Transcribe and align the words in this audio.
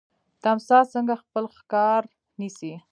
تمساح 0.43 0.83
څنګه 0.93 1.13
خپل 1.21 1.45
ښکار 1.57 2.01
نیسي؟ 2.39 2.71